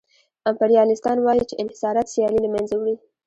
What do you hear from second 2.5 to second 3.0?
منځه وړي